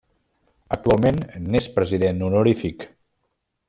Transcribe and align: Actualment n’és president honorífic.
Actualment 0.77 1.21
n’és 1.51 1.69
president 1.79 2.27
honorífic. 2.31 2.91